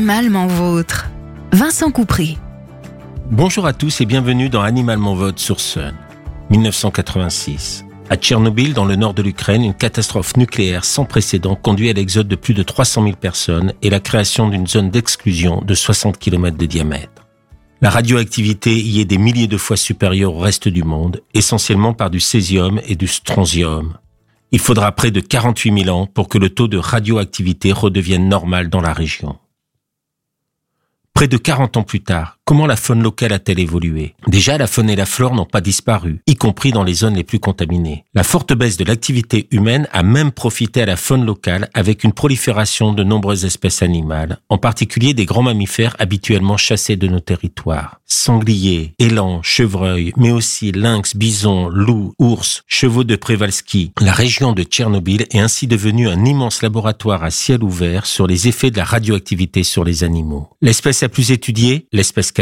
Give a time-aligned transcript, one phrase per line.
[0.00, 1.10] Animalement vôtre.
[1.52, 2.38] Vincent Coupry.
[3.30, 5.92] Bonjour à tous et bienvenue dans Animalement Vote sur Sun.
[6.48, 7.84] 1986.
[8.08, 12.28] À Tchernobyl, dans le nord de l'Ukraine, une catastrophe nucléaire sans précédent conduit à l'exode
[12.28, 16.56] de plus de 300 000 personnes et la création d'une zone d'exclusion de 60 km
[16.56, 17.26] de diamètre.
[17.82, 22.08] La radioactivité y est des milliers de fois supérieure au reste du monde, essentiellement par
[22.08, 23.98] du césium et du strontium.
[24.50, 28.70] Il faudra près de 48 000 ans pour que le taux de radioactivité redevienne normal
[28.70, 29.36] dans la région.
[31.20, 34.16] Près de 40 ans plus tard, comment la faune locale a-t-elle évolué?
[34.26, 37.22] Déjà, la faune et la flore n'ont pas disparu, y compris dans les zones les
[37.22, 38.04] plus contaminées.
[38.12, 42.12] La forte baisse de l'activité humaine a même profité à la faune locale avec une
[42.12, 48.00] prolifération de nombreuses espèces animales, en particulier des grands mammifères habituellement chassés de nos territoires.
[48.04, 53.92] Sangliers, élans, chevreuils, mais aussi lynx, bisons, loups, ours, chevaux de Prévalski.
[54.00, 58.48] La région de Tchernobyl est ainsi devenue un immense laboratoire à ciel ouvert sur les
[58.48, 60.48] effets de la radioactivité sur les animaux.
[60.60, 62.32] L'espèce plus étudiée, l'espèce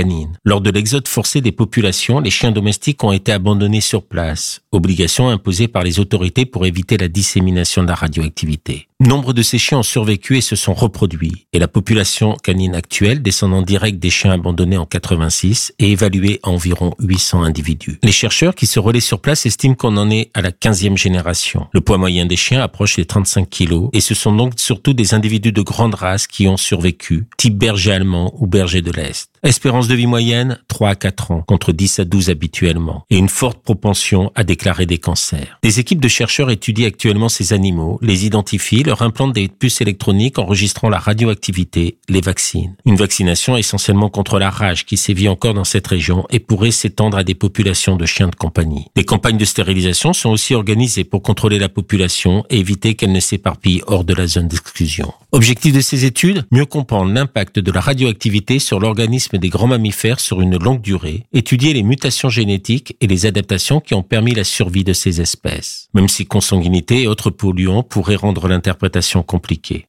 [0.44, 5.28] Lors de l'exode forcé des populations, les chiens domestiques ont été abandonnés sur place, obligation
[5.28, 8.87] imposée par les autorités pour éviter la dissémination de la radioactivité.
[9.00, 13.22] Nombre de ces chiens ont survécu et se sont reproduits, et la population canine actuelle,
[13.22, 18.00] descendant direct des chiens abandonnés en 86, est évaluée à environ 800 individus.
[18.02, 21.68] Les chercheurs qui se relaient sur place estiment qu'on en est à la 15e génération.
[21.72, 25.14] Le poids moyen des chiens approche les 35 kilos, et ce sont donc surtout des
[25.14, 29.30] individus de grande race qui ont survécu, type berger allemand ou berger de l'Est.
[29.44, 33.28] Espérance de vie moyenne, 3 à 4 ans, contre 10 à 12 habituellement, et une
[33.28, 35.60] forte propension à déclarer des cancers.
[35.62, 40.38] Des équipes de chercheurs étudient actuellement ces animaux, les identifient, leur implantent des puces électroniques
[40.38, 42.74] enregistrant la radioactivité, les vaccines.
[42.86, 47.18] Une vaccination essentiellement contre la rage qui sévit encore dans cette région et pourrait s'étendre
[47.18, 48.86] à des populations de chiens de compagnie.
[48.96, 53.20] Des campagnes de stérilisation sont aussi organisées pour contrôler la population et éviter qu'elle ne
[53.20, 55.12] s'éparpille hors de la zone d'exclusion.
[55.32, 60.20] Objectif de ces études, mieux comprendre l'impact de la radioactivité sur l'organisme des grands mammifères
[60.20, 64.44] sur une longue durée, étudier les mutations génétiques et les adaptations qui ont permis la
[64.44, 68.77] survie de ces espèces, même si consanguinité et autres polluants pourraient rendre l'interprétation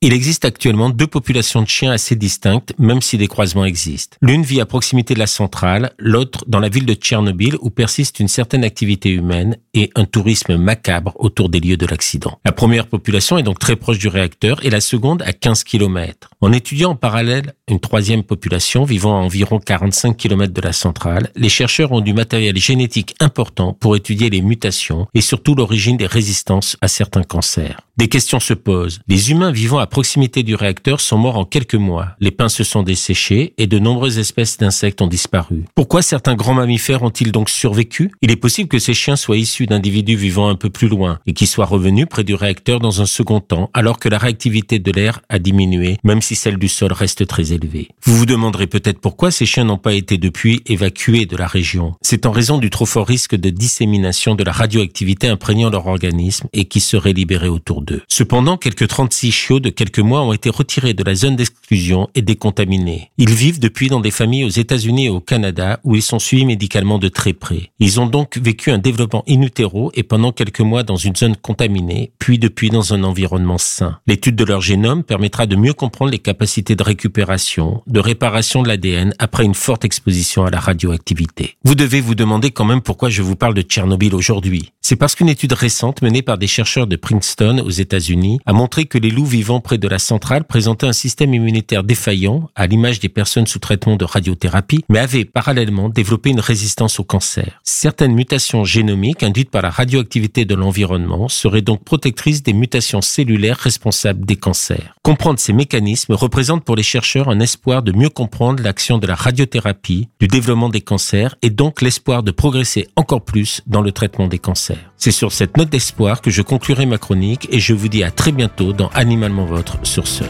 [0.01, 4.17] Il existe actuellement deux populations de chiens assez distinctes, même si des croisements existent.
[4.22, 8.19] L'une vit à proximité de la centrale, l'autre dans la ville de Tchernobyl où persiste
[8.19, 12.39] une certaine activité humaine et un tourisme macabre autour des lieux de l'accident.
[12.45, 16.29] La première population est donc très proche du réacteur et la seconde à 15 km.
[16.41, 21.31] En étudiant en parallèle une troisième population vivant à environ 45 km de la centrale,
[21.35, 26.07] les chercheurs ont du matériel génétique important pour étudier les mutations et surtout l'origine des
[26.07, 27.81] résistances à certains cancers.
[28.00, 29.02] Des questions se posent.
[29.10, 32.16] Les humains vivant à proximité du réacteur sont morts en quelques mois.
[32.22, 35.66] Les pins se sont desséchés et de nombreuses espèces d'insectes ont disparu.
[35.76, 38.10] Pourquoi certains grands mammifères ont-ils donc survécu?
[38.22, 41.34] Il est possible que ces chiens soient issus d'individus vivant un peu plus loin et
[41.34, 44.92] qui soient revenus près du réacteur dans un second temps alors que la réactivité de
[44.94, 47.90] l'air a diminué, même si celle du sol reste très élevée.
[48.06, 51.96] Vous vous demanderez peut-être pourquoi ces chiens n'ont pas été depuis évacués de la région.
[52.02, 56.48] C'est en raison du trop fort risque de dissémination de la radioactivité imprégnant leur organisme
[56.54, 57.88] et qui serait libérée autour d'eux.
[58.07, 62.22] Cependant, quelques 36 chiots de quelques mois ont été retirés de la zone d'exclusion et
[62.22, 63.11] décontaminés.
[63.17, 66.45] Ils vivent depuis dans des familles aux États-Unis et au Canada où ils sont suivis
[66.45, 67.72] médicalement de très près.
[67.79, 71.35] Ils ont donc vécu un développement in utero et pendant quelques mois dans une zone
[71.35, 74.00] contaminée, puis depuis dans un environnement sain.
[74.07, 78.67] L'étude de leur génome permettra de mieux comprendre les capacités de récupération, de réparation de
[78.67, 81.56] l'ADN après une forte exposition à la radioactivité.
[81.63, 84.71] Vous devez vous demander quand même pourquoi je vous parle de Tchernobyl aujourd'hui.
[84.81, 88.85] C'est parce qu'une étude récente menée par des chercheurs de Princeton aux États-Unis a montré
[88.85, 93.00] que les loups vivant près de la centrale présentaient un système immunitaire défaillant, à l'image
[93.00, 97.59] des personnes sous traitement de radiothérapie, mais avaient parallèlement développé une résistance au cancer.
[97.63, 103.57] Certaines mutations génomiques induites par la radioactivité de l'environnement seraient donc protectrices des mutations cellulaires
[103.57, 104.95] responsables des cancers.
[105.03, 109.16] Comprendre ces mécanismes représente pour les chercheurs un espoir de mieux comprendre l'action de la
[109.16, 114.28] radiothérapie, du développement des cancers et donc l'espoir de progresser encore plus dans le traitement
[114.28, 114.91] des cancers.
[114.97, 118.09] C'est sur cette note d'espoir que je conclurai ma chronique et je vous dis à
[118.09, 120.25] très bientôt dans Animalement Votre sur Sun.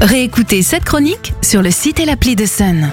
[0.00, 2.88] Réécoutez cette chronique sur le site et l'appli de Sun.